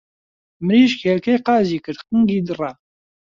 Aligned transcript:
مریشک 0.65 0.99
هێلکهی 1.07 1.43
قازی 1.47 1.77
کرد 1.85 1.99
قنگی 2.07 2.39
دڕا 2.47 2.71